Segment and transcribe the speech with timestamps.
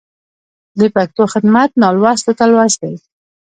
[0.79, 2.93] د پښتو خدمت نالوستو ته لوست دی.